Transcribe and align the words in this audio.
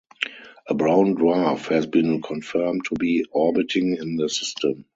A 0.67 0.73
brown 0.73 1.15
dwarf 1.15 1.67
has 1.67 1.85
been 1.85 2.23
confirmed 2.23 2.85
to 2.85 2.95
be 2.95 3.23
orbiting 3.31 3.97
in 3.97 4.15
the 4.15 4.29
system. 4.29 4.85